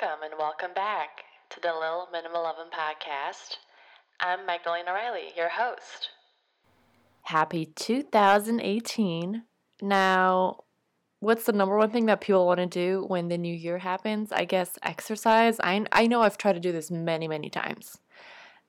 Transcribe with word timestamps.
Welcome 0.00 0.22
and 0.22 0.34
welcome 0.38 0.74
back 0.74 1.24
to 1.50 1.60
the 1.60 1.72
Little 1.72 2.08
Minimal 2.12 2.44
podcast. 2.70 3.56
I'm 4.20 4.46
Magdalena 4.46 4.92
Riley, 4.92 5.32
your 5.36 5.48
host. 5.48 6.10
Happy 7.22 7.66
2018. 7.66 9.42
Now, 9.80 10.64
what's 11.20 11.44
the 11.44 11.52
number 11.52 11.76
one 11.76 11.90
thing 11.90 12.06
that 12.06 12.20
people 12.20 12.46
want 12.46 12.60
to 12.60 12.66
do 12.66 13.06
when 13.08 13.28
the 13.28 13.38
new 13.38 13.52
year 13.52 13.78
happens? 13.78 14.30
I 14.30 14.44
guess 14.44 14.78
exercise. 14.82 15.58
I, 15.64 15.84
I 15.90 16.06
know 16.06 16.22
I've 16.22 16.38
tried 16.38 16.54
to 16.54 16.60
do 16.60 16.70
this 16.70 16.90
many, 16.90 17.26
many 17.26 17.48
times. 17.50 17.98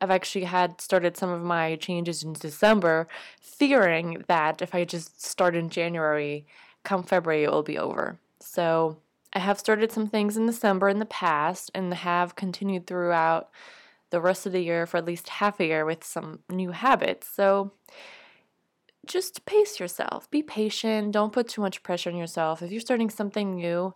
I've 0.02 0.11
actually 0.11 0.46
had 0.46 0.82
started 0.82 1.16
some 1.18 1.30
of 1.30 1.43
my 1.43 1.75
changes 1.75 2.23
in 2.23 2.34
December, 2.34 3.08
fearing 3.39 4.23
that 4.27 4.61
if 4.61 4.73
I 4.73 4.84
just 4.84 5.23
start 5.23 5.55
in 5.55 5.70
January, 5.70 6.48
come 6.84 7.03
February, 7.03 7.44
it 7.44 7.52
will 7.52 7.61
be 7.61 7.77
over. 7.77 8.17
So 8.39 8.98
I 9.33 9.39
have 9.39 9.59
started 9.59 9.91
some 9.91 10.07
things 10.07 10.38
in 10.38 10.45
December 10.45 10.89
in 10.89 10.99
the 10.99 11.05
past 11.05 11.69
and 11.75 11.93
have 11.93 12.35
continued 12.35 12.88
throughout 12.88 13.49
the 14.09 14.21
rest 14.21 14.45
of 14.45 14.52
the 14.52 14.61
year 14.61 14.85
for 14.85 14.97
at 14.97 15.05
least 15.05 15.29
half 15.29 15.59
a 15.59 15.65
year 15.65 15.85
with 15.85 16.03
some 16.03 16.39
new 16.49 16.71
habits. 16.71 17.27
So 17.27 17.73
just 19.05 19.45
pace 19.45 19.79
yourself. 19.79 20.29
Be 20.31 20.41
patient. 20.41 21.11
Don't 21.11 21.33
put 21.33 21.47
too 21.47 21.61
much 21.61 21.83
pressure 21.83 22.09
on 22.09 22.17
yourself. 22.17 22.61
If 22.61 22.71
you're 22.71 22.81
starting 22.81 23.09
something 23.09 23.55
new, 23.55 23.93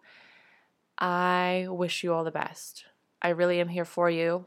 I 0.99 1.65
wish 1.69 2.03
you 2.03 2.13
all 2.13 2.23
the 2.23 2.31
best. 2.31 2.85
I 3.21 3.29
really 3.29 3.59
am 3.59 3.69
here 3.69 3.85
for 3.85 4.09
you. 4.09 4.45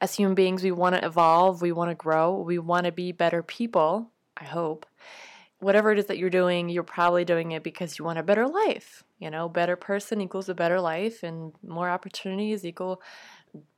As 0.00 0.14
human 0.14 0.34
beings, 0.34 0.62
we 0.62 0.72
want 0.72 0.94
to 0.94 1.04
evolve, 1.04 1.60
we 1.60 1.72
want 1.72 1.90
to 1.90 1.94
grow, 1.96 2.40
we 2.40 2.58
want 2.58 2.86
to 2.86 2.92
be 2.92 3.12
better 3.12 3.42
people, 3.42 4.10
I 4.36 4.44
hope 4.44 4.86
whatever 5.62 5.92
it 5.92 5.98
is 5.98 6.06
that 6.06 6.18
you're 6.18 6.28
doing, 6.28 6.68
you're 6.68 6.82
probably 6.82 7.24
doing 7.24 7.52
it 7.52 7.62
because 7.62 7.98
you 7.98 8.04
want 8.04 8.18
a 8.18 8.22
better 8.22 8.48
life. 8.48 9.04
You 9.18 9.30
know, 9.30 9.48
better 9.48 9.76
person 9.76 10.20
equals 10.20 10.48
a 10.48 10.54
better 10.54 10.80
life, 10.80 11.22
and 11.22 11.52
more 11.66 11.88
opportunities 11.88 12.64
equal 12.64 13.00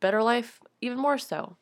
better 0.00 0.22
life, 0.22 0.60
even 0.80 0.98
more 0.98 1.18
so. 1.18 1.58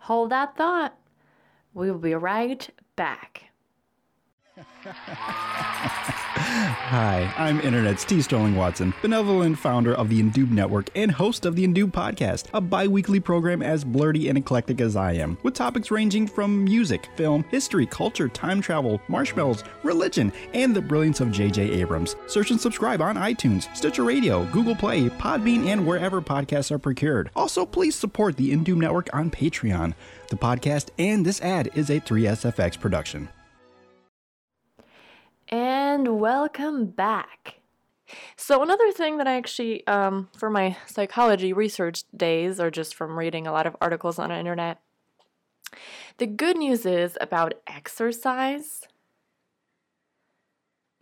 Hold 0.00 0.30
that 0.30 0.56
thought. 0.56 0.96
We 1.74 1.90
will 1.90 1.98
be 1.98 2.14
right 2.14 2.68
back. 2.96 3.50
Hi, 6.48 7.34
I'm 7.36 7.60
Internet's 7.60 8.04
T. 8.04 8.22
Sterling 8.22 8.54
Watson, 8.54 8.94
benevolent 9.02 9.58
founder 9.58 9.92
of 9.96 10.08
the 10.08 10.22
Indube 10.22 10.52
Network 10.52 10.88
and 10.94 11.10
host 11.10 11.44
of 11.44 11.56
the 11.56 11.66
Indube 11.66 11.90
Podcast, 11.90 12.44
a 12.54 12.60
bi 12.60 12.86
weekly 12.86 13.18
program 13.18 13.62
as 13.62 13.84
blurty 13.84 14.28
and 14.28 14.38
eclectic 14.38 14.80
as 14.80 14.94
I 14.94 15.14
am, 15.14 15.36
with 15.42 15.54
topics 15.54 15.90
ranging 15.90 16.28
from 16.28 16.62
music, 16.62 17.08
film, 17.16 17.44
history, 17.50 17.84
culture, 17.84 18.28
time 18.28 18.60
travel, 18.60 19.00
marshmallows, 19.08 19.64
religion, 19.82 20.32
and 20.54 20.74
the 20.74 20.80
brilliance 20.80 21.20
of 21.20 21.32
J.J. 21.32 21.72
Abrams. 21.72 22.14
Search 22.28 22.52
and 22.52 22.60
subscribe 22.60 23.02
on 23.02 23.16
iTunes, 23.16 23.74
Stitcher 23.76 24.04
Radio, 24.04 24.44
Google 24.52 24.76
Play, 24.76 25.08
Podbean, 25.08 25.66
and 25.66 25.84
wherever 25.84 26.22
podcasts 26.22 26.70
are 26.70 26.78
procured. 26.78 27.28
Also, 27.34 27.66
please 27.66 27.96
support 27.96 28.36
the 28.36 28.52
Indube 28.52 28.76
Network 28.76 29.12
on 29.12 29.32
Patreon. 29.32 29.94
The 30.28 30.36
podcast 30.36 30.90
and 30.96 31.26
this 31.26 31.40
ad 31.40 31.70
is 31.74 31.90
a 31.90 32.00
3SFX 32.00 32.78
production. 32.78 33.28
And 35.48 36.18
welcome 36.18 36.86
back. 36.86 37.60
So, 38.36 38.62
another 38.62 38.90
thing 38.90 39.18
that 39.18 39.28
I 39.28 39.36
actually, 39.36 39.86
um, 39.86 40.28
for 40.36 40.50
my 40.50 40.76
psychology 40.86 41.52
research 41.52 42.02
days, 42.16 42.58
or 42.58 42.68
just 42.70 42.96
from 42.96 43.16
reading 43.16 43.46
a 43.46 43.52
lot 43.52 43.66
of 43.66 43.76
articles 43.80 44.18
on 44.18 44.30
the 44.30 44.36
internet, 44.36 44.80
the 46.18 46.26
good 46.26 46.56
news 46.56 46.84
is 46.84 47.16
about 47.20 47.54
exercise. 47.66 48.82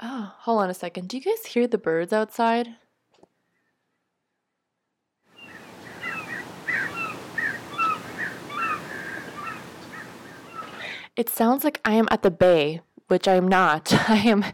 Oh, 0.02 0.34
hold 0.40 0.60
on 0.62 0.70
a 0.70 0.74
second. 0.74 1.08
Do 1.08 1.16
you 1.16 1.22
guys 1.22 1.46
hear 1.46 1.66
the 1.66 1.78
birds 1.78 2.12
outside? 2.12 2.76
It 11.16 11.30
sounds 11.30 11.64
like 11.64 11.80
I 11.84 11.94
am 11.94 12.08
at 12.10 12.22
the 12.22 12.30
bay 12.30 12.82
which 13.08 13.28
I'm 13.28 13.48
not. 13.48 13.92
I 14.08 14.18
am 14.18 14.44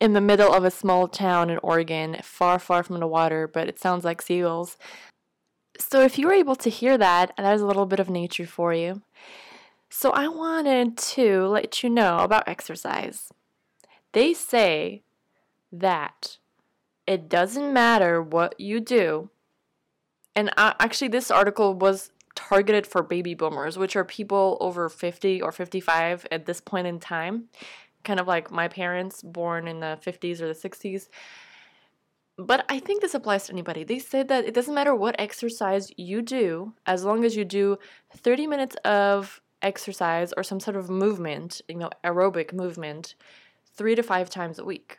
in 0.00 0.12
the 0.12 0.20
middle 0.20 0.52
of 0.52 0.64
a 0.64 0.70
small 0.70 1.08
town 1.08 1.50
in 1.50 1.58
Oregon, 1.58 2.16
far, 2.22 2.58
far 2.58 2.82
from 2.82 3.00
the 3.00 3.06
water, 3.06 3.48
but 3.48 3.68
it 3.68 3.78
sounds 3.78 4.04
like 4.04 4.22
seagulls. 4.22 4.76
So 5.78 6.02
if 6.02 6.18
you 6.18 6.26
were 6.26 6.34
able 6.34 6.56
to 6.56 6.70
hear 6.70 6.98
that, 6.98 7.32
that 7.36 7.54
is 7.54 7.62
a 7.62 7.66
little 7.66 7.86
bit 7.86 8.00
of 8.00 8.10
nature 8.10 8.46
for 8.46 8.74
you. 8.74 9.02
So 9.88 10.10
I 10.10 10.28
wanted 10.28 10.96
to 10.98 11.46
let 11.46 11.82
you 11.82 11.90
know 11.90 12.18
about 12.18 12.48
exercise. 12.48 13.32
They 14.12 14.34
say 14.34 15.02
that 15.72 16.38
it 17.06 17.28
doesn't 17.28 17.72
matter 17.72 18.22
what 18.22 18.58
you 18.60 18.80
do. 18.80 19.30
And 20.36 20.50
I, 20.56 20.74
actually, 20.78 21.08
this 21.08 21.30
article 21.30 21.74
was 21.74 22.12
targeted 22.36 22.86
for 22.86 23.02
baby 23.02 23.34
boomers, 23.34 23.76
which 23.76 23.96
are 23.96 24.04
people 24.04 24.56
over 24.60 24.88
50 24.88 25.42
or 25.42 25.50
55 25.50 26.26
at 26.30 26.46
this 26.46 26.60
point 26.60 26.86
in 26.86 27.00
time 27.00 27.48
kind 28.04 28.20
of 28.20 28.26
like 28.26 28.50
my 28.50 28.68
parents, 28.68 29.22
born 29.22 29.68
in 29.68 29.80
the 29.80 29.98
50s 30.04 30.40
or 30.40 30.48
the 30.48 30.54
60s. 30.54 31.08
But 32.38 32.64
I 32.68 32.78
think 32.78 33.02
this 33.02 33.14
applies 33.14 33.46
to 33.46 33.52
anybody. 33.52 33.84
They 33.84 33.98
said 33.98 34.28
that 34.28 34.44
it 34.46 34.54
doesn't 34.54 34.74
matter 34.74 34.94
what 34.94 35.14
exercise 35.18 35.92
you 35.96 36.22
do, 36.22 36.72
as 36.86 37.04
long 37.04 37.24
as 37.24 37.36
you 37.36 37.44
do 37.44 37.78
30 38.16 38.46
minutes 38.46 38.76
of 38.84 39.42
exercise 39.62 40.32
or 40.36 40.42
some 40.42 40.60
sort 40.60 40.76
of 40.76 40.88
movement, 40.88 41.60
you 41.68 41.76
know, 41.76 41.90
aerobic 42.02 42.52
movement, 42.52 43.14
three 43.74 43.94
to 43.94 44.02
five 44.02 44.30
times 44.30 44.58
a 44.58 44.64
week. 44.64 44.98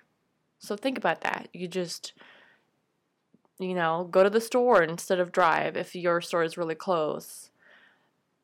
So 0.60 0.76
think 0.76 0.98
about 0.98 1.22
that. 1.22 1.48
You 1.54 1.68
just, 1.68 2.14
you 3.60 3.74
know, 3.74 4.08
go 4.12 4.24
to 4.24 4.30
the 4.30 4.42
store 4.42 4.84
instead 4.84 5.20
of 5.20 5.32
drive 5.32 5.76
if 5.76 5.96
your 5.96 6.22
store 6.22 6.44
is 6.44 6.58
really 6.58 6.76
close 6.76 7.51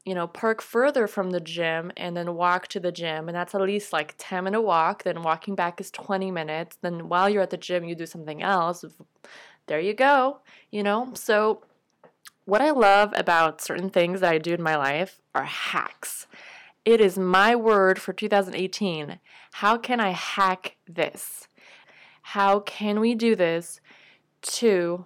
you 0.08 0.16
know, 0.16 0.26
park 0.26 0.62
further 0.62 1.06
from 1.06 1.32
the 1.32 1.42
gym 1.42 1.92
and 1.98 2.16
then 2.16 2.34
walk 2.34 2.70
to 2.70 2.80
the 2.80 2.94
gym. 2.94 3.28
And 3.28 3.36
that's 3.36 3.54
at 3.54 3.60
least 3.60 3.92
like 3.92 4.16
10 4.18 4.46
minute 4.46 4.62
walk. 4.62 5.04
Then 5.04 5.22
walking 5.22 5.54
back 5.54 5.82
is 5.82 5.92
20 5.92 6.32
minutes. 6.32 6.78
Then 6.82 7.10
while 7.10 7.30
you're 7.30 7.42
at 7.42 7.50
the 7.50 7.58
gym, 7.58 7.84
you 7.84 7.94
do 7.94 8.06
something 8.06 8.42
else. 8.42 8.86
There 9.66 9.82
you 9.82 9.94
go, 9.94 10.40
you 10.72 10.82
know? 10.82 11.12
So, 11.14 11.66
what 12.46 12.62
I 12.62 12.70
love 12.70 13.12
about 13.18 13.60
certain 13.60 13.90
things 13.90 14.22
that 14.22 14.32
I 14.32 14.38
do 14.38 14.54
in 14.54 14.64
my 14.64 14.78
life 14.78 15.20
are 15.36 15.44
hacks. 15.44 16.26
It 16.86 17.02
is 17.02 17.18
my 17.18 17.54
word 17.54 18.00
for 18.00 18.14
2018. 18.14 19.20
How 19.52 19.78
can 19.78 20.00
I 20.00 20.12
hack 20.12 20.78
this? 20.88 21.50
How 22.22 22.62
can 22.62 23.02
we 23.02 23.14
do 23.14 23.36
this 23.36 23.82
to 24.44 25.06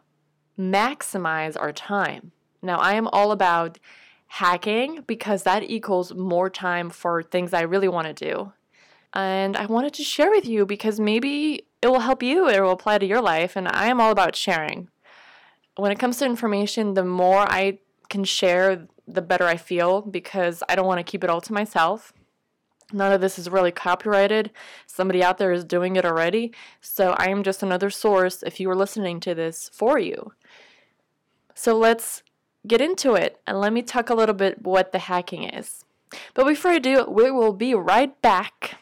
maximize 0.60 1.60
our 1.60 1.74
time? 1.74 2.34
Now, 2.62 2.78
I 2.78 2.94
am 2.94 3.08
all 3.08 3.32
about 3.32 3.80
hacking 4.36 5.04
because 5.08 5.44
that 5.44 5.62
equals 5.62 6.14
more 6.14 6.50
time 6.50 6.90
for 6.90 7.22
things 7.22 7.54
I 7.54 7.64
really 7.64 7.90
want 7.90 8.08
to 8.08 8.14
do. 8.14 8.54
And 9.14 9.58
I 9.58 9.66
wanted 9.66 9.94
to 9.96 10.04
share 10.04 10.30
with 10.30 10.46
you 10.46 10.66
because 10.66 11.02
maybe 11.02 11.66
it 11.82 11.88
will 11.88 12.00
help 12.00 12.24
you, 12.24 12.48
it 12.48 12.62
will 12.62 12.72
apply 12.72 13.00
to 13.00 13.06
your 13.06 13.22
life, 13.22 13.58
and 13.58 13.68
I 13.68 13.88
am 13.88 14.00
all 14.00 14.10
about 14.10 14.38
sharing. 14.38 14.88
When 15.76 15.92
it 15.92 16.00
comes 16.00 16.16
to 16.18 16.26
information, 16.26 16.94
the 16.94 17.04
more 17.04 17.40
I 17.40 17.80
can 18.10 18.24
share, 18.24 18.88
the 19.06 19.22
better 19.22 19.48
I 19.48 19.58
feel 19.58 20.02
because 20.02 20.64
I 20.70 20.76
don't 20.76 20.88
want 20.88 21.00
to 21.00 21.12
keep 21.12 21.26
it 21.26 21.30
all 21.30 21.42
to 21.42 21.52
myself. 21.52 22.14
None 22.94 23.12
of 23.12 23.20
this 23.20 23.38
is 23.38 23.50
really 23.50 23.72
copyrighted. 23.72 24.52
Somebody 24.88 25.22
out 25.22 25.40
there 25.40 25.52
is 25.52 25.66
doing 25.66 25.98
it 25.98 26.06
already. 26.06 26.54
So 26.80 27.16
I 27.18 27.30
am 27.30 27.44
just 27.44 27.64
another 27.64 27.90
source 27.90 28.44
if 28.44 28.62
you 28.62 28.70
are 28.70 28.76
listening 28.76 29.20
to 29.22 29.36
this 29.36 29.70
for 29.74 30.00
you. 30.00 30.32
So 31.54 31.78
let's 31.78 32.24
get 32.68 32.82
into 32.82 33.14
it 33.14 33.40
and 33.48 33.60
let 33.60 33.74
me 33.74 33.82
talk 33.82 34.10
a 34.10 34.16
little 34.16 34.36
bit 34.36 34.64
what 34.64 34.92
the 34.92 35.00
hacking 35.00 35.44
is. 35.44 35.86
But 36.34 36.46
before 36.46 36.72
I 36.72 36.80
do, 36.80 37.06
we 37.08 37.32
will 37.32 37.54
be 37.54 37.74
right 37.74 38.20
back. 38.22 38.78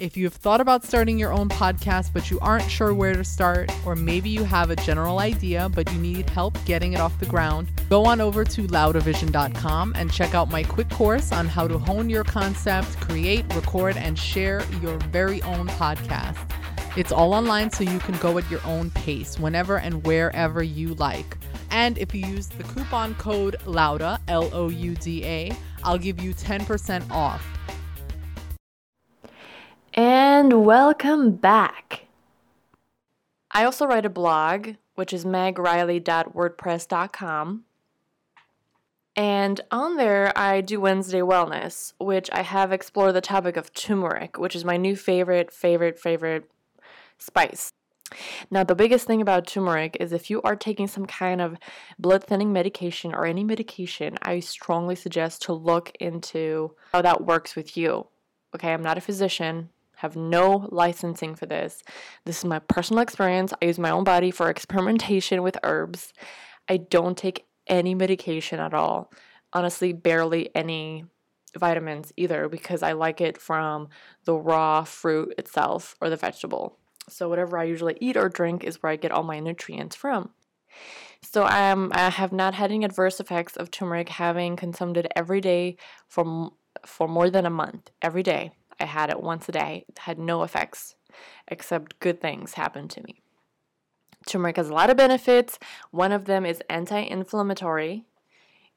If 0.00 0.16
you 0.16 0.24
have 0.24 0.34
thought 0.34 0.62
about 0.62 0.82
starting 0.82 1.18
your 1.18 1.30
own 1.30 1.50
podcast 1.50 2.14
but 2.14 2.30
you 2.30 2.40
aren't 2.40 2.70
sure 2.70 2.94
where 2.94 3.12
to 3.12 3.22
start, 3.22 3.70
or 3.84 3.94
maybe 3.94 4.30
you 4.30 4.44
have 4.44 4.70
a 4.70 4.76
general 4.76 5.18
idea 5.18 5.68
but 5.68 5.92
you 5.92 5.98
need 5.98 6.30
help 6.30 6.56
getting 6.64 6.94
it 6.94 7.00
off 7.00 7.18
the 7.20 7.26
ground, 7.26 7.68
go 7.90 8.06
on 8.06 8.18
over 8.18 8.42
to 8.42 8.66
loudavision.com 8.66 9.92
and 9.96 10.10
check 10.10 10.34
out 10.34 10.50
my 10.50 10.62
quick 10.62 10.88
course 10.88 11.32
on 11.32 11.46
how 11.46 11.68
to 11.68 11.76
hone 11.76 12.08
your 12.08 12.24
concept, 12.24 12.98
create, 13.00 13.44
record, 13.54 13.98
and 13.98 14.18
share 14.18 14.62
your 14.80 14.96
very 15.10 15.42
own 15.42 15.68
podcast. 15.68 16.38
It's 16.96 17.12
all 17.12 17.34
online 17.34 17.70
so 17.70 17.84
you 17.84 17.98
can 17.98 18.16
go 18.16 18.38
at 18.38 18.50
your 18.50 18.60
own 18.64 18.90
pace 18.92 19.38
whenever 19.38 19.78
and 19.78 20.02
wherever 20.06 20.62
you 20.62 20.94
like. 20.94 21.36
And 21.70 21.98
if 21.98 22.14
you 22.14 22.26
use 22.26 22.48
the 22.48 22.64
coupon 22.64 23.14
code 23.14 23.56
LOUDA, 23.64 24.20
L 24.28 24.50
O 24.52 24.68
U 24.68 24.94
D 24.96 25.24
A, 25.24 25.52
I'll 25.84 25.98
give 25.98 26.20
you 26.20 26.34
10% 26.34 27.10
off. 27.10 27.46
And 29.94 30.64
welcome 30.64 31.32
back. 31.32 32.06
I 33.50 33.64
also 33.64 33.86
write 33.86 34.06
a 34.06 34.10
blog, 34.10 34.76
which 34.94 35.12
is 35.12 35.24
megriley.wordpress.com. 35.24 37.64
And 39.16 39.60
on 39.72 39.96
there, 39.96 40.32
I 40.38 40.60
do 40.60 40.80
Wednesday 40.80 41.18
Wellness, 41.20 41.94
which 41.98 42.30
I 42.32 42.42
have 42.42 42.70
explored 42.72 43.14
the 43.14 43.20
topic 43.20 43.56
of 43.56 43.74
turmeric, 43.74 44.38
which 44.38 44.54
is 44.54 44.64
my 44.64 44.76
new 44.76 44.94
favorite, 44.94 45.52
favorite, 45.52 45.98
favorite 45.98 46.48
spice. 47.18 47.72
Now, 48.50 48.64
the 48.64 48.74
biggest 48.74 49.06
thing 49.06 49.20
about 49.20 49.46
turmeric 49.46 49.96
is 50.00 50.12
if 50.12 50.30
you 50.30 50.42
are 50.42 50.56
taking 50.56 50.86
some 50.86 51.06
kind 51.06 51.40
of 51.40 51.56
blood 51.98 52.24
thinning 52.24 52.52
medication 52.52 53.14
or 53.14 53.26
any 53.26 53.44
medication, 53.44 54.18
I 54.22 54.40
strongly 54.40 54.96
suggest 54.96 55.42
to 55.42 55.52
look 55.52 55.92
into 56.00 56.74
how 56.92 57.02
that 57.02 57.26
works 57.26 57.56
with 57.56 57.76
you. 57.76 58.06
Okay, 58.54 58.72
I'm 58.72 58.82
not 58.82 58.98
a 58.98 59.00
physician, 59.00 59.70
have 59.96 60.16
no 60.16 60.66
licensing 60.70 61.34
for 61.34 61.46
this. 61.46 61.82
This 62.24 62.38
is 62.38 62.44
my 62.44 62.58
personal 62.58 63.02
experience. 63.02 63.52
I 63.60 63.66
use 63.66 63.78
my 63.78 63.90
own 63.90 64.04
body 64.04 64.30
for 64.30 64.48
experimentation 64.48 65.42
with 65.42 65.58
herbs. 65.62 66.12
I 66.68 66.78
don't 66.78 67.16
take 67.16 67.46
any 67.66 67.94
medication 67.94 68.60
at 68.60 68.74
all. 68.74 69.12
Honestly, 69.52 69.92
barely 69.92 70.48
any 70.54 71.04
vitamins 71.58 72.12
either 72.16 72.48
because 72.48 72.82
I 72.82 72.92
like 72.92 73.20
it 73.20 73.38
from 73.38 73.88
the 74.24 74.34
raw 74.34 74.84
fruit 74.84 75.34
itself 75.36 75.96
or 76.00 76.08
the 76.08 76.16
vegetable. 76.16 76.78
So 77.10 77.28
whatever 77.28 77.58
I 77.58 77.64
usually 77.64 77.96
eat 78.00 78.16
or 78.16 78.28
drink 78.28 78.64
is 78.64 78.82
where 78.82 78.92
I 78.92 78.96
get 78.96 79.12
all 79.12 79.22
my 79.22 79.40
nutrients 79.40 79.96
from. 79.96 80.30
So 81.22 81.46
um, 81.46 81.90
I 81.94 82.08
have 82.08 82.32
not 82.32 82.54
had 82.54 82.70
any 82.70 82.84
adverse 82.84 83.20
effects 83.20 83.56
of 83.56 83.70
turmeric 83.70 84.08
having 84.08 84.56
consumed 84.56 84.96
it 84.96 85.10
every 85.14 85.40
day 85.40 85.76
for 86.08 86.52
for 86.86 87.08
more 87.08 87.28
than 87.30 87.46
a 87.46 87.50
month. 87.50 87.90
Every 88.00 88.22
day 88.22 88.52
I 88.78 88.84
had 88.84 89.10
it 89.10 89.22
once 89.22 89.48
a 89.48 89.52
day. 89.52 89.84
Had 89.98 90.18
no 90.18 90.42
effects 90.42 90.94
except 91.48 91.98
good 91.98 92.20
things 92.20 92.54
happened 92.54 92.90
to 92.90 93.02
me. 93.02 93.20
Turmeric 94.26 94.56
has 94.56 94.68
a 94.68 94.74
lot 94.74 94.90
of 94.90 94.96
benefits. 94.96 95.58
One 95.90 96.12
of 96.12 96.26
them 96.26 96.46
is 96.46 96.62
anti-inflammatory. 96.70 98.04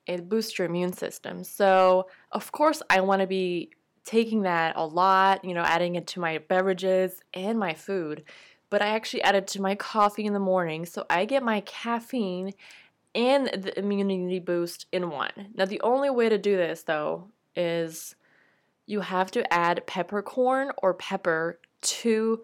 It 0.05 0.27
boosts 0.27 0.57
your 0.57 0.67
immune 0.67 0.93
system. 0.93 1.43
So 1.43 2.07
of 2.31 2.51
course 2.51 2.81
I 2.89 3.01
want 3.01 3.21
to 3.21 3.27
be 3.27 3.71
taking 4.03 4.43
that 4.43 4.75
a 4.75 4.85
lot, 4.85 5.45
you 5.45 5.53
know, 5.53 5.61
adding 5.61 5.95
it 5.95 6.07
to 6.07 6.19
my 6.19 6.37
beverages 6.37 7.21
and 7.33 7.57
my 7.57 7.73
food. 7.73 8.23
But 8.69 8.81
I 8.81 8.87
actually 8.87 9.21
add 9.21 9.35
it 9.35 9.47
to 9.47 9.61
my 9.61 9.75
coffee 9.75 10.25
in 10.25 10.33
the 10.33 10.39
morning. 10.39 10.85
So 10.85 11.05
I 11.09 11.25
get 11.25 11.43
my 11.43 11.61
caffeine 11.61 12.53
and 13.15 13.47
the 13.47 13.77
immunity 13.77 14.39
boost 14.39 14.87
in 14.91 15.09
one. 15.09 15.49
Now, 15.55 15.65
the 15.65 15.81
only 15.81 16.09
way 16.09 16.29
to 16.29 16.37
do 16.37 16.57
this, 16.57 16.83
though, 16.83 17.29
is 17.55 18.15
you 18.85 19.01
have 19.01 19.31
to 19.31 19.53
add 19.53 19.85
peppercorn 19.85 20.71
or 20.81 20.93
pepper 20.93 21.59
to 21.81 22.41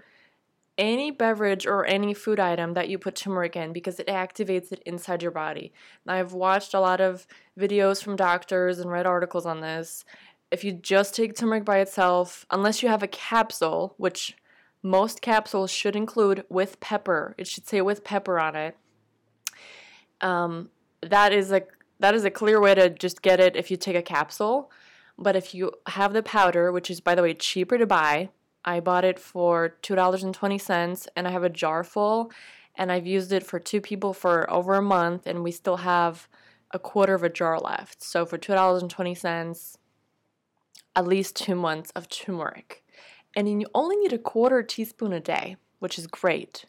any 0.77 1.11
beverage 1.11 1.67
or 1.67 1.85
any 1.85 2.13
food 2.13 2.39
item 2.39 2.73
that 2.73 2.87
you 2.87 2.97
put 2.97 3.15
turmeric 3.15 3.55
in 3.57 3.73
because 3.73 3.99
it 3.99 4.07
activates 4.07 4.71
it 4.71 4.81
inside 4.85 5.21
your 5.21 5.31
body. 5.31 5.73
Now, 6.05 6.13
I've 6.13 6.31
watched 6.33 6.73
a 6.73 6.79
lot 6.79 7.01
of 7.01 7.27
videos 7.59 8.01
from 8.01 8.15
doctors 8.15 8.79
and 8.79 8.89
read 8.89 9.05
articles 9.05 9.45
on 9.45 9.59
this, 9.59 10.05
if 10.51 10.63
you 10.63 10.71
just 10.71 11.15
take 11.15 11.35
turmeric 11.35 11.65
by 11.65 11.79
itself, 11.79 12.45
unless 12.49 12.81
you 12.81 12.89
have 12.89 13.03
a 13.03 13.07
capsule, 13.07 13.93
which 13.97 14.35
most 14.81 15.21
capsules 15.21 15.71
should 15.71 15.95
include 15.95 16.43
with 16.49 16.79
pepper, 16.79 17.35
it 17.37 17.47
should 17.47 17.67
say 17.67 17.81
with 17.81 18.03
pepper 18.03 18.39
on 18.39 18.55
it. 18.55 18.77
Um, 20.21 20.69
that 21.01 21.31
is 21.33 21.51
a 21.51 21.63
that 21.99 22.15
is 22.15 22.23
a 22.23 22.31
clear 22.31 22.61
way 22.61 22.75
to 22.75 22.89
just 22.89 23.21
get 23.21 23.39
it 23.39 23.55
if 23.55 23.69
you 23.69 23.77
take 23.77 23.95
a 23.95 24.01
capsule. 24.01 24.71
But 25.17 25.35
if 25.35 25.53
you 25.53 25.71
have 25.87 26.13
the 26.13 26.23
powder, 26.23 26.71
which 26.71 26.89
is 26.89 27.01
by 27.01 27.13
the 27.13 27.21
way 27.21 27.33
cheaper 27.33 27.77
to 27.77 27.85
buy, 27.85 28.29
I 28.63 28.79
bought 28.79 29.03
it 29.03 29.19
for 29.19 29.69
two 29.81 29.95
dollars 29.95 30.23
and 30.23 30.33
twenty 30.33 30.57
cents, 30.57 31.07
and 31.15 31.27
I 31.27 31.31
have 31.31 31.43
a 31.43 31.49
jar 31.49 31.83
full, 31.83 32.31
and 32.75 32.91
I've 32.91 33.07
used 33.07 33.33
it 33.33 33.45
for 33.45 33.59
two 33.59 33.81
people 33.81 34.13
for 34.13 34.49
over 34.49 34.75
a 34.75 34.81
month, 34.81 35.27
and 35.27 35.43
we 35.43 35.51
still 35.51 35.77
have 35.77 36.29
a 36.71 36.79
quarter 36.79 37.15
of 37.15 37.23
a 37.23 37.29
jar 37.29 37.59
left. 37.59 38.01
So 38.01 38.25
for 38.25 38.37
two 38.37 38.53
dollars 38.53 38.81
and 38.81 38.91
twenty 38.91 39.15
cents, 39.15 39.77
at 40.95 41.07
least 41.07 41.35
two 41.35 41.55
months 41.55 41.91
of 41.91 42.09
turmeric. 42.09 42.83
And 43.35 43.47
you 43.61 43.67
only 43.73 43.95
need 43.97 44.13
a 44.13 44.17
quarter 44.17 44.63
teaspoon 44.63 45.13
a 45.13 45.19
day, 45.19 45.57
which 45.79 45.97
is 45.97 46.07
great. 46.07 46.65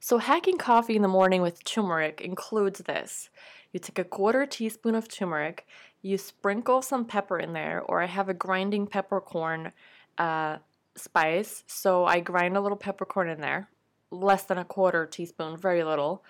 So, 0.00 0.18
hacking 0.18 0.58
coffee 0.58 0.96
in 0.96 1.02
the 1.02 1.08
morning 1.08 1.42
with 1.42 1.64
turmeric 1.64 2.20
includes 2.20 2.80
this. 2.80 3.30
You 3.72 3.80
take 3.80 3.98
a 3.98 4.04
quarter 4.04 4.46
teaspoon 4.46 4.94
of 4.94 5.08
turmeric, 5.08 5.66
you 6.02 6.16
sprinkle 6.16 6.82
some 6.82 7.04
pepper 7.04 7.38
in 7.38 7.52
there, 7.52 7.82
or 7.82 8.00
I 8.00 8.06
have 8.06 8.28
a 8.28 8.34
grinding 8.34 8.86
peppercorn 8.86 9.72
uh, 10.16 10.58
spice. 10.94 11.64
So, 11.66 12.04
I 12.04 12.20
grind 12.20 12.56
a 12.56 12.60
little 12.60 12.78
peppercorn 12.78 13.28
in 13.28 13.40
there, 13.40 13.68
less 14.10 14.44
than 14.44 14.58
a 14.58 14.64
quarter 14.64 15.04
teaspoon, 15.04 15.56
very 15.56 15.82
little. 15.82 16.24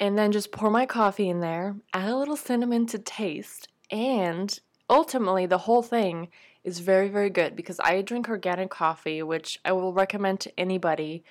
And 0.00 0.18
then 0.18 0.32
just 0.32 0.50
pour 0.50 0.70
my 0.70 0.86
coffee 0.86 1.28
in 1.28 1.40
there, 1.40 1.76
add 1.92 2.08
a 2.08 2.16
little 2.16 2.36
cinnamon 2.36 2.86
to 2.86 2.98
taste, 2.98 3.68
and 3.90 4.58
ultimately 4.88 5.46
the 5.46 5.58
whole 5.58 5.82
thing 5.82 6.28
is 6.62 6.78
very 6.78 7.08
very 7.08 7.30
good 7.30 7.56
because 7.56 7.80
I 7.80 8.00
drink 8.02 8.28
organic 8.28 8.70
coffee 8.70 9.22
which 9.22 9.60
I 9.64 9.72
will 9.72 9.92
recommend 9.92 10.40
to 10.40 10.60
anybody. 10.60 11.24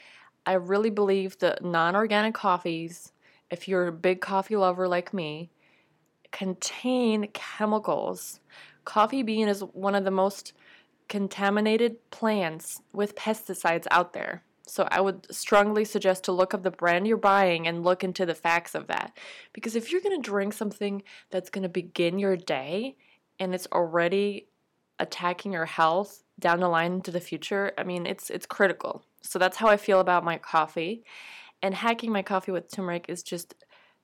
I 0.46 0.54
really 0.54 0.90
believe 0.90 1.40
that 1.40 1.64
non-organic 1.64 2.34
coffees 2.34 3.12
if 3.50 3.68
you're 3.68 3.88
a 3.88 3.92
big 3.92 4.20
coffee 4.22 4.56
lover 4.56 4.88
like 4.88 5.14
me 5.14 5.50
contain 6.32 7.28
chemicals. 7.34 8.42
Coffee 8.84 9.24
bean 9.24 9.48
is 9.48 9.62
one 9.62 9.96
of 9.96 10.04
the 10.04 10.12
most 10.12 10.52
contaminated 11.08 12.10
plants 12.12 12.82
with 12.92 13.16
pesticides 13.16 13.88
out 13.92 14.14
there. 14.14 14.44
So 14.66 14.88
I 14.90 15.02
would 15.02 15.34
strongly 15.34 15.86
suggest 15.86 16.24
to 16.24 16.32
look 16.32 16.54
up 16.54 16.64
the 16.64 16.72
brand 16.72 17.06
you're 17.06 17.18
buying 17.18 17.68
and 17.68 17.84
look 17.84 18.04
into 18.04 18.26
the 18.26 18.34
facts 18.34 18.74
of 18.76 18.88
that. 18.88 19.16
Because 19.52 19.76
if 19.76 19.92
you're 19.92 20.02
going 20.02 20.20
to 20.20 20.30
drink 20.30 20.54
something 20.54 21.04
that's 21.30 21.50
going 21.50 21.64
to 21.64 21.70
begin 21.70 22.18
your 22.18 22.36
day 22.38 22.96
and 23.40 23.54
it's 23.54 23.68
already 23.72 24.48
attacking 25.00 25.54
your 25.54 25.66
health 25.66 26.24
down 26.40 26.60
the 26.60 26.68
line 26.68 26.94
into 26.94 27.12
the 27.12 27.20
future, 27.20 27.72
I 27.78 27.84
mean, 27.84 28.06
it's 28.06 28.30
it's 28.30 28.46
critical. 28.46 29.04
So 29.22 29.40
that's 29.40 29.58
how 29.58 29.68
I 29.68 29.78
feel 29.78 30.00
about 30.00 30.24
my 30.24 30.38
coffee. 30.38 31.04
And 31.62 31.74
hacking 31.74 32.12
my 32.12 32.22
coffee 32.22 32.52
with 32.52 32.70
turmeric 32.72 33.06
is 33.08 33.24
just 33.24 33.56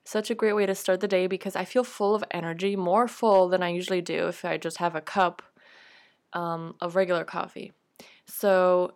such 0.04 0.30
a 0.30 0.34
great 0.34 0.54
way 0.54 0.64
to 0.64 0.74
start 0.74 1.00
the 1.00 1.08
day 1.08 1.26
because 1.26 1.56
I 1.56 1.64
feel 1.64 1.84
full 1.84 2.14
of 2.14 2.24
energy, 2.30 2.74
more 2.74 3.06
full 3.06 3.48
than 3.48 3.62
I 3.62 3.68
usually 3.68 4.00
do 4.00 4.28
if 4.28 4.44
I 4.44 4.56
just 4.56 4.78
have 4.78 4.94
a 4.94 5.00
cup 5.00 5.42
um, 6.32 6.74
of 6.80 6.96
regular 6.96 7.24
coffee. 7.24 7.72
So 8.26 8.94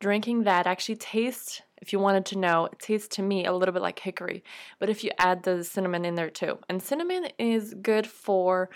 drinking 0.00 0.42
that 0.42 0.66
actually 0.66 0.96
tastes 0.96 1.62
if 1.84 1.92
you 1.92 1.98
wanted 1.98 2.24
to 2.26 2.38
know, 2.38 2.64
it 2.64 2.78
tastes 2.78 3.14
to 3.16 3.22
me 3.22 3.44
a 3.44 3.52
little 3.52 3.74
bit 3.74 3.82
like 3.82 3.98
hickory. 3.98 4.42
But 4.78 4.88
if 4.88 5.04
you 5.04 5.10
add 5.18 5.42
the 5.42 5.62
cinnamon 5.62 6.06
in 6.06 6.14
there 6.14 6.30
too, 6.30 6.58
and 6.70 6.82
cinnamon 6.82 7.28
is 7.38 7.74
good 7.74 8.06
for 8.06 8.70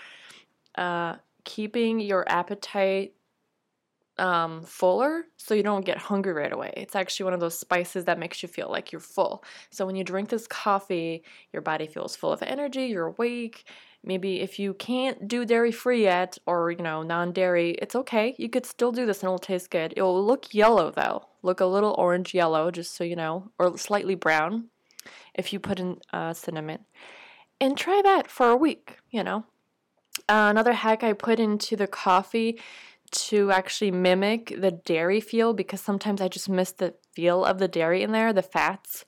uh, 0.79 1.17
keeping 1.43 1.99
your 1.99 2.23
appetite 2.29 3.13
um, 4.17 4.63
fuller 4.63 5.25
so 5.37 5.53
you 5.53 5.63
don't 5.63 5.85
get 5.85 5.97
hungry 5.97 6.33
right 6.33 6.51
away. 6.53 6.73
It's 6.77 6.95
actually 6.95 7.25
one 7.25 7.33
of 7.33 7.41
those 7.41 7.57
spices 7.57 8.05
that 8.05 8.17
makes 8.17 8.41
you 8.41 8.47
feel 8.47 8.69
like 8.69 8.91
you're 8.91 9.01
full. 9.01 9.43
So 9.71 9.85
when 9.85 9.95
you 9.95 10.03
drink 10.03 10.29
this 10.29 10.47
coffee, 10.47 11.23
your 11.51 11.61
body 11.61 11.85
feels 11.85 12.15
full 12.15 12.31
of 12.31 12.41
energy, 12.43 12.85
you're 12.87 13.07
awake. 13.07 13.65
Maybe 14.03 14.39
if 14.39 14.57
you 14.57 14.73
can't 14.73 15.27
do 15.27 15.43
dairy 15.43 15.73
free 15.73 16.03
yet 16.03 16.37
or, 16.45 16.71
you 16.71 16.81
know, 16.81 17.03
non 17.03 17.33
dairy, 17.33 17.71
it's 17.81 17.95
okay. 17.95 18.35
You 18.37 18.47
could 18.49 18.65
still 18.65 18.93
do 18.93 19.05
this 19.05 19.19
and 19.19 19.27
it'll 19.27 19.39
taste 19.39 19.69
good. 19.69 19.93
It'll 19.97 20.25
look 20.25 20.53
yellow 20.53 20.91
though, 20.91 21.25
look 21.43 21.59
a 21.59 21.65
little 21.65 21.93
orange 21.97 22.33
yellow, 22.33 22.71
just 22.71 22.95
so 22.95 23.03
you 23.03 23.17
know, 23.17 23.51
or 23.59 23.77
slightly 23.77 24.15
brown 24.15 24.69
if 25.33 25.51
you 25.51 25.59
put 25.59 25.79
in 25.79 25.97
uh, 26.13 26.33
cinnamon. 26.33 26.85
And 27.59 27.77
try 27.77 28.01
that 28.01 28.31
for 28.31 28.49
a 28.49 28.55
week, 28.55 28.99
you 29.11 29.21
know. 29.21 29.43
Uh, 30.29 30.47
another 30.51 30.73
hack 30.73 31.03
I 31.03 31.13
put 31.13 31.39
into 31.39 31.75
the 31.75 31.87
coffee 31.87 32.61
to 33.11 33.49
actually 33.49 33.89
mimic 33.89 34.53
the 34.61 34.69
dairy 34.69 35.19
feel 35.19 35.53
because 35.53 35.81
sometimes 35.81 36.21
I 36.21 36.27
just 36.27 36.47
miss 36.47 36.71
the 36.71 36.93
feel 37.13 37.43
of 37.43 37.57
the 37.57 37.67
dairy 37.67 38.03
in 38.03 38.11
there, 38.11 38.31
the 38.31 38.43
fats, 38.43 39.05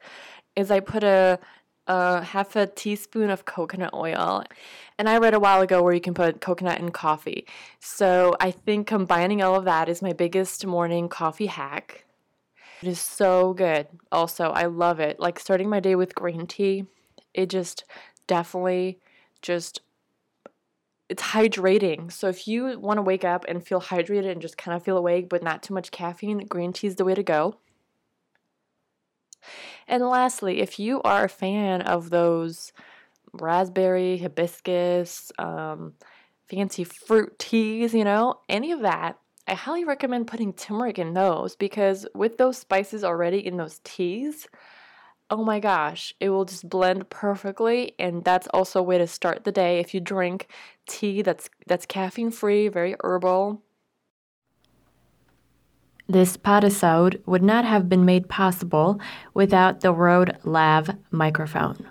is 0.56 0.72
I 0.72 0.80
put 0.80 1.04
a, 1.04 1.38
a 1.86 2.24
half 2.24 2.56
a 2.56 2.66
teaspoon 2.66 3.30
of 3.30 3.46
coconut 3.46 3.94
oil. 3.94 4.44
And 4.98 5.08
I 5.08 5.20
read 5.20 5.36
a 5.36 5.40
while 5.40 5.62
ago 5.62 5.84
where 5.84 5.94
you 5.94 6.02
can 6.02 6.16
put 6.16 6.42
coconut 6.42 6.80
in 6.80 6.90
coffee. 6.90 7.46
So 7.80 8.36
I 8.40 8.50
think 8.50 8.88
combining 8.88 9.44
all 9.44 9.54
of 9.54 9.66
that 9.66 9.90
is 9.90 10.02
my 10.02 10.14
biggest 10.14 10.66
morning 10.66 11.08
coffee 11.08 11.46
hack. 11.46 12.04
It 12.82 12.88
is 12.88 13.00
so 13.00 13.54
good. 13.54 13.86
Also, 14.12 14.50
I 14.50 14.66
love 14.66 15.00
it. 15.00 15.20
Like 15.20 15.40
starting 15.40 15.70
my 15.70 15.80
day 15.82 15.94
with 15.94 16.16
green 16.16 16.48
tea, 16.48 16.86
it 17.32 17.52
just 17.52 17.86
definitely 18.26 18.98
just 19.44 19.82
it's 21.12 21.22
hydrating. 21.22 22.10
So 22.10 22.30
if 22.30 22.48
you 22.48 22.80
want 22.80 22.98
to 22.98 23.02
wake 23.02 23.26
up 23.26 23.44
and 23.50 23.66
feel 23.66 23.82
hydrated 23.82 24.32
and 24.32 24.42
just 24.42 24.58
kind 24.58 24.76
of 24.76 24.82
feel 24.82 24.98
awake 24.98 25.28
but 25.28 25.44
not 25.44 25.62
too 25.62 25.74
much 25.74 25.92
caffeine, 25.92 26.46
green 26.46 26.72
tea 26.72 26.88
is 26.88 26.96
the 26.96 27.04
way 27.04 27.14
to 27.14 27.22
go. 27.22 27.58
And 29.90 30.08
lastly, 30.08 30.62
if 30.62 30.80
you 30.80 31.02
are 31.02 31.26
a 31.26 31.30
fan 31.30 31.82
of 31.82 32.12
those 32.12 32.72
raspberry, 33.34 34.18
hibiscus, 34.18 35.34
um, 35.38 35.96
fancy 36.48 36.86
fruit 36.86 37.38
teas, 37.38 37.94
you 37.94 38.06
know, 38.06 38.40
any 38.48 38.72
of 38.72 38.82
that, 38.82 39.20
I 39.48 39.56
highly 39.56 39.84
recommend 39.84 40.28
putting 40.28 40.54
turmeric 40.54 40.98
in 40.98 41.14
those 41.14 41.58
because 41.58 42.08
with 42.16 42.38
those 42.38 42.58
spices 42.58 43.04
already 43.04 43.46
in 43.46 43.58
those 43.58 43.82
teas, 43.84 44.48
oh 45.32 45.44
my 45.46 45.62
gosh, 45.62 46.14
it 46.20 46.30
will 46.30 46.44
just 46.44 46.70
blend 46.70 47.10
perfectly. 47.10 47.94
And 47.98 48.24
that's 48.24 48.48
also 48.54 48.82
a 48.82 48.84
way 48.84 48.98
to 48.98 49.08
start 49.08 49.46
the 49.46 49.52
day 49.52 49.80
if 49.80 49.94
you 49.94 50.02
drink 50.02 50.48
tea 50.88 51.22
that's 51.22 51.50
that's 51.66 51.86
caffeine 51.86 52.32
free, 52.32 52.68
very 52.68 52.96
herbal. 53.02 53.62
This 56.10 56.36
podisode 56.36 57.26
would 57.26 57.42
not 57.42 57.64
have 57.64 57.88
been 57.88 58.04
made 58.04 58.28
possible 58.28 59.00
without 59.34 59.80
the 59.80 59.94
Rode 59.94 60.38
Lav 60.44 60.90
microphone. 61.10 61.90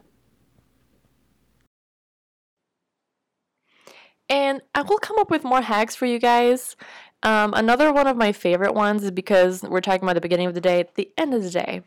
And 4.28 4.60
I 4.74 4.82
will 4.82 4.98
come 4.98 5.18
up 5.18 5.30
with 5.30 5.42
more 5.42 5.62
hacks 5.62 5.96
for 5.96 6.04
you 6.04 6.18
guys. 6.18 6.76
Um, 7.22 7.54
another 7.54 7.92
one 7.92 8.06
of 8.06 8.16
my 8.16 8.32
favorite 8.32 8.74
ones 8.74 9.02
is 9.02 9.10
because 9.10 9.62
we're 9.62 9.80
talking 9.80 10.02
about 10.02 10.14
the 10.14 10.20
beginning 10.20 10.46
of 10.46 10.54
the 10.54 10.60
day, 10.60 10.80
at 10.80 10.94
the 10.94 11.10
end 11.16 11.32
of 11.32 11.42
the 11.42 11.50
day. 11.50 11.82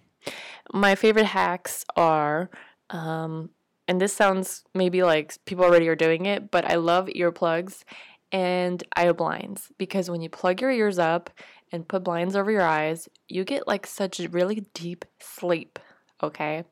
My 0.74 0.96
favorite 0.96 1.26
hacks 1.26 1.86
are, 1.96 2.50
um, 2.90 3.50
and 3.88 4.00
this 4.00 4.14
sounds 4.14 4.64
maybe 4.74 5.04
like 5.04 5.38
people 5.46 5.66
already 5.66 5.88
are 5.88 5.96
doing 5.96 6.26
it, 6.26 6.52
but 6.52 6.66
I 6.66 6.76
love 6.76 7.08
earplugs 7.08 7.84
and 8.32 8.84
eye 8.96 9.12
blinds 9.12 9.72
because 9.78 10.10
when 10.10 10.22
you 10.22 10.30
plug 10.30 10.62
your 10.62 10.72
ears 10.72 10.98
up 10.98 11.30
and 11.72 11.88
put 11.88 12.04
blinds 12.04 12.36
over 12.36 12.52
your 12.52 12.62
eyes, 12.62 13.08
you 13.28 13.44
get 13.44 13.68
like 13.68 13.86
such 13.86 14.20
a 14.20 14.30
really 14.30 14.66
deep 14.74 15.06
sleep. 15.20 15.80
Okay. 16.22 16.64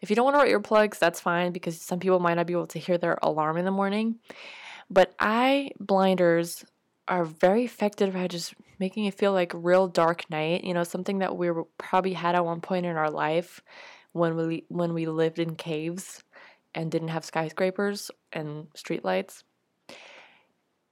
If 0.00 0.10
you 0.10 0.16
don't 0.16 0.24
want 0.24 0.34
to 0.34 0.38
wear 0.38 0.60
earplugs, 0.60 0.98
that's 0.98 1.20
fine 1.20 1.52
because 1.52 1.80
some 1.80 1.98
people 1.98 2.20
might 2.20 2.34
not 2.34 2.46
be 2.46 2.52
able 2.52 2.66
to 2.68 2.78
hear 2.78 2.98
their 2.98 3.18
alarm 3.22 3.56
in 3.56 3.64
the 3.64 3.70
morning. 3.70 4.16
But 4.90 5.14
eye 5.18 5.70
blinders 5.80 6.64
are 7.08 7.24
very 7.24 7.64
effective 7.64 8.14
at 8.14 8.30
just 8.30 8.54
making 8.82 9.04
it 9.06 9.14
feel 9.14 9.32
like 9.32 9.52
real 9.54 9.86
dark 9.86 10.28
night. 10.28 10.64
You 10.64 10.74
know, 10.74 10.84
something 10.84 11.20
that 11.20 11.36
we 11.36 11.50
probably 11.78 12.14
had 12.14 12.34
at 12.34 12.44
one 12.44 12.60
point 12.60 12.84
in 12.84 12.96
our 12.96 13.10
life 13.10 13.60
when 14.12 14.36
we 14.36 14.64
when 14.68 14.92
we 14.92 15.06
lived 15.06 15.38
in 15.38 15.54
caves 15.54 16.24
and 16.74 16.90
didn't 16.90 17.08
have 17.08 17.24
skyscrapers 17.24 18.10
and 18.32 18.66
streetlights 18.74 19.44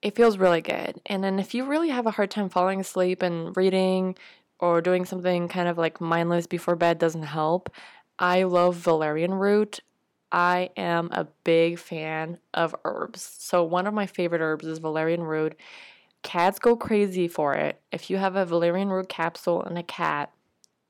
it 0.02 0.16
feels 0.16 0.38
really 0.38 0.62
good. 0.62 1.00
And 1.06 1.22
then 1.22 1.38
if 1.38 1.54
you 1.54 1.64
really 1.64 1.90
have 1.90 2.06
a 2.06 2.10
hard 2.10 2.30
time 2.30 2.48
falling 2.48 2.80
asleep 2.80 3.22
and 3.22 3.56
reading 3.56 4.16
or 4.58 4.80
doing 4.80 5.04
something 5.04 5.48
kind 5.48 5.68
of 5.68 5.78
like 5.78 6.00
mindless 6.00 6.46
before 6.46 6.76
bed 6.76 6.98
doesn't 6.98 7.22
help, 7.22 7.70
I 8.18 8.44
love 8.44 8.76
valerian 8.76 9.34
root. 9.34 9.80
I 10.32 10.70
am 10.76 11.10
a 11.12 11.26
big 11.44 11.78
fan 11.78 12.38
of 12.54 12.74
herbs. 12.84 13.36
So 13.38 13.64
one 13.64 13.86
of 13.86 13.94
my 13.94 14.06
favorite 14.06 14.40
herbs 14.40 14.66
is 14.66 14.78
valerian 14.78 15.22
root. 15.22 15.56
Cats 16.22 16.58
go 16.58 16.76
crazy 16.76 17.28
for 17.28 17.54
it. 17.54 17.80
If 17.90 18.10
you 18.10 18.18
have 18.18 18.36
a 18.36 18.44
valerian 18.44 18.88
root 18.90 19.08
capsule 19.08 19.62
and 19.62 19.78
a 19.78 19.82
cat, 19.82 20.30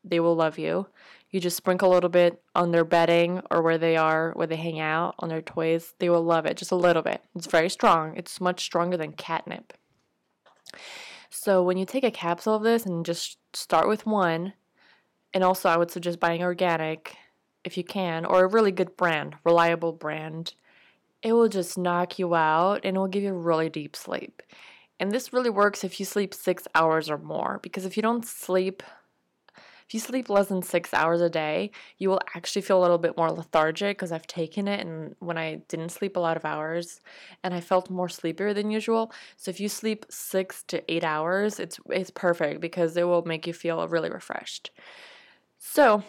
they 0.04 0.20
will 0.20 0.34
love 0.34 0.58
you. 0.58 0.88
You 1.30 1.38
just 1.38 1.56
sprinkle 1.56 1.92
a 1.92 1.94
little 1.94 2.10
bit 2.10 2.42
on 2.54 2.72
their 2.72 2.84
bedding 2.84 3.40
or 3.50 3.62
where 3.62 3.78
they 3.78 3.96
are, 3.96 4.32
where 4.32 4.46
they 4.46 4.56
hang 4.56 4.80
out, 4.80 5.14
on 5.20 5.28
their 5.28 5.42
toys. 5.42 5.94
They 5.98 6.10
will 6.10 6.24
love 6.24 6.46
it, 6.46 6.56
just 6.56 6.72
a 6.72 6.76
little 6.76 7.02
bit. 7.02 7.22
It's 7.36 7.46
very 7.46 7.70
strong. 7.70 8.16
It's 8.16 8.40
much 8.40 8.64
stronger 8.64 8.96
than 8.96 9.12
catnip. 9.12 9.72
So 11.28 11.62
when 11.62 11.76
you 11.76 11.86
take 11.86 12.02
a 12.02 12.10
capsule 12.10 12.56
of 12.56 12.64
this 12.64 12.84
and 12.84 13.06
just 13.06 13.38
start 13.54 13.86
with 13.86 14.06
one, 14.06 14.54
and 15.32 15.44
also 15.44 15.68
I 15.68 15.76
would 15.76 15.92
suggest 15.92 16.18
buying 16.18 16.42
organic 16.42 17.16
if 17.64 17.76
you 17.76 17.84
can, 17.84 18.24
or 18.24 18.42
a 18.42 18.48
really 18.48 18.72
good 18.72 18.96
brand, 18.96 19.36
reliable 19.44 19.92
brand. 19.92 20.54
It 21.22 21.34
will 21.34 21.48
just 21.48 21.76
knock 21.76 22.18
you 22.18 22.34
out 22.34 22.80
and 22.84 22.96
it 22.96 22.98
will 22.98 23.06
give 23.06 23.22
you 23.22 23.30
a 23.30 23.38
really 23.38 23.68
deep 23.68 23.94
sleep. 23.94 24.42
And 25.00 25.10
this 25.10 25.32
really 25.32 25.50
works 25.50 25.82
if 25.82 25.98
you 25.98 26.06
sleep 26.06 26.34
six 26.34 26.68
hours 26.74 27.10
or 27.10 27.18
more, 27.18 27.58
because 27.62 27.84
if 27.84 27.96
you 27.96 28.02
don't 28.02 28.24
sleep 28.24 28.84
if 29.90 29.94
you 29.94 29.98
sleep 29.98 30.30
less 30.30 30.46
than 30.46 30.62
six 30.62 30.94
hours 30.94 31.20
a 31.20 31.28
day, 31.28 31.72
you 31.98 32.10
will 32.10 32.20
actually 32.36 32.62
feel 32.62 32.78
a 32.78 32.80
little 32.80 32.96
bit 32.96 33.16
more 33.16 33.28
lethargic 33.28 33.98
because 33.98 34.12
I've 34.12 34.28
taken 34.28 34.68
it 34.68 34.86
and 34.86 35.16
when 35.18 35.36
I 35.36 35.62
didn't 35.66 35.88
sleep 35.88 36.16
a 36.16 36.20
lot 36.20 36.36
of 36.36 36.44
hours 36.44 37.00
and 37.42 37.52
I 37.52 37.60
felt 37.60 37.90
more 37.90 38.08
sleepier 38.08 38.54
than 38.54 38.70
usual. 38.70 39.10
So 39.36 39.50
if 39.50 39.58
you 39.58 39.68
sleep 39.68 40.06
six 40.08 40.62
to 40.68 40.80
eight 40.88 41.02
hours, 41.02 41.58
it's 41.58 41.80
it's 41.88 42.12
perfect 42.12 42.60
because 42.60 42.96
it 42.96 43.02
will 43.02 43.24
make 43.24 43.48
you 43.48 43.52
feel 43.52 43.88
really 43.88 44.10
refreshed. 44.10 44.70
So 45.58 46.04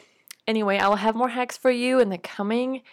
anyway, 0.47 0.77
I'll 0.77 0.97
have 0.97 1.15
more 1.15 1.29
hacks 1.29 1.57
for 1.57 1.71
you 1.71 1.99
in 1.99 2.09
the 2.09 2.19
coming 2.19 2.83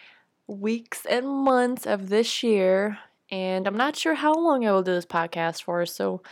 weeks 0.47 1.05
and 1.05 1.29
months 1.29 1.87
of 1.87 2.09
this 2.09 2.43
year. 2.43 2.99
And 3.31 3.67
I'm 3.67 3.77
not 3.77 3.95
sure 3.95 4.15
how 4.15 4.33
long 4.33 4.67
I 4.67 4.73
will 4.73 4.83
do 4.83 4.95
this 4.95 5.05
podcast 5.05 5.63
for, 5.63 5.85
so 5.85 6.23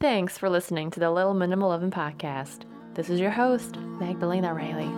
thanks 0.00 0.36
for 0.36 0.50
listening 0.50 0.90
to 0.90 1.00
the 1.00 1.10
Little 1.10 1.34
Minimal 1.34 1.70
Oven 1.70 1.92
podcast. 1.92 2.62
This 2.94 3.08
is 3.08 3.20
your 3.20 3.30
host, 3.30 3.76
Magdalena 3.76 4.52
Riley. 4.52 4.90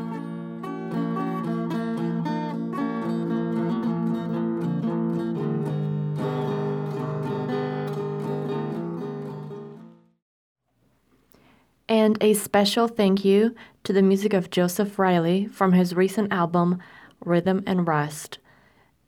And 11.88 12.16
a 12.22 12.32
special 12.34 12.88
thank 12.88 13.24
you 13.24 13.54
to 13.84 13.92
the 13.92 14.02
music 14.02 14.32
of 14.32 14.50
Joseph 14.50 14.98
Riley 14.98 15.46
from 15.46 15.72
his 15.72 15.94
recent 15.94 16.32
album, 16.32 16.82
Rhythm 17.24 17.62
and 17.66 17.86
Rust, 17.86 18.38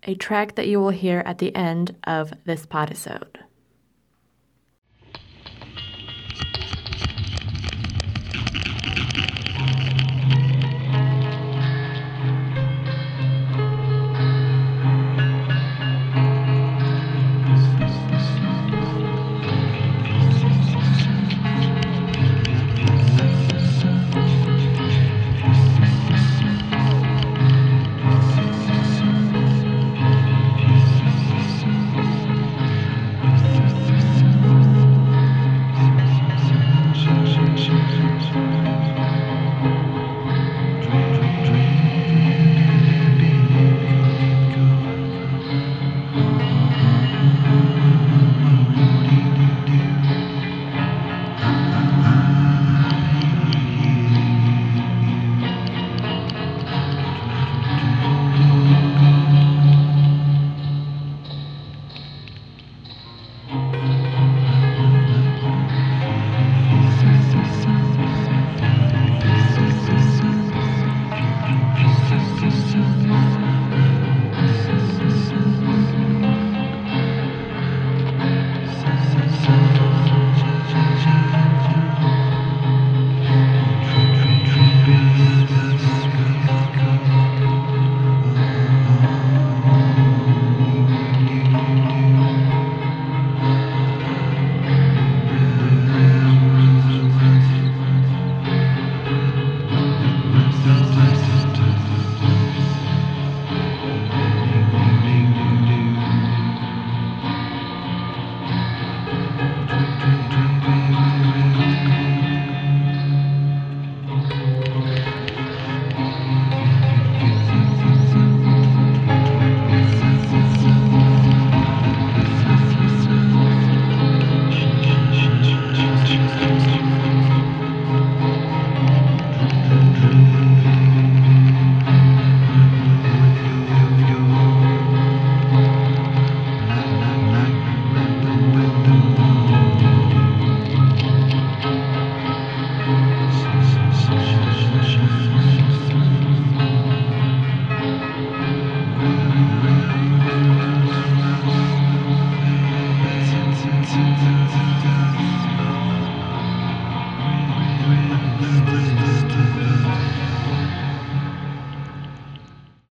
a 0.04 0.14
track 0.14 0.54
that 0.54 0.68
you 0.68 0.80
will 0.80 0.90
hear 0.90 1.22
at 1.26 1.38
the 1.38 1.54
end 1.54 1.94
of 2.04 2.32
this 2.44 2.66
podisode. 2.66 3.36